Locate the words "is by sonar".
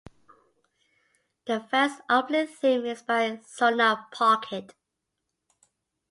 2.87-4.07